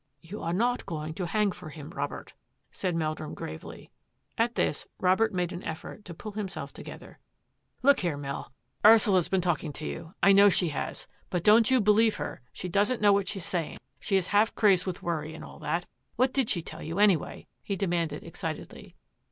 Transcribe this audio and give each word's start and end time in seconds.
"You 0.31 0.41
are 0.41 0.51
not 0.51 0.87
going 0.87 1.13
to 1.13 1.27
hang 1.27 1.51
for 1.51 1.69
him, 1.69 1.91
Robert," 1.91 2.33
said 2.71 2.95
Meldrum 2.95 3.35
gravely. 3.35 3.91
At 4.35 4.55
this, 4.55 4.87
Robert 4.99 5.31
made 5.31 5.51
an 5.53 5.61
effort 5.63 6.05
to 6.05 6.15
pull 6.15 6.31
himself 6.31 6.73
together." 6.73 7.19
Look 7.83 7.99
here, 7.99 8.17
Mel, 8.17 8.51
Ursula's 8.83 9.27
been 9.29 9.41
talking 9.41 9.71
PORTSTEAiyS 9.71 9.93
WILL 9.97 10.03
123 10.05 10.05
to 10.05 10.07
you. 10.07 10.15
I 10.23 10.33
know 10.43 10.49
she 10.49 10.69
has, 10.69 11.05
but 11.29 11.43
don't 11.43 11.69
you 11.69 11.79
believe 11.79 12.15
her; 12.15 12.41
she 12.51 12.67
doesn't 12.67 12.99
know 13.01 13.13
what 13.13 13.27
she's 13.27 13.45
saying, 13.45 13.77
she 13.99 14.17
is 14.17 14.29
half 14.33 14.55
crazed 14.55 14.87
with 14.87 15.03
worry 15.03 15.35
and 15.35 15.45
all 15.45 15.59
that. 15.59 15.85
What 16.15 16.33
did 16.33 16.49
she 16.49 16.63
tell 16.63 16.81
you 16.81 16.97
anyway?" 16.97 17.45
he 17.61 17.75
demanded 17.75 18.23
excitedly. 18.23 18.95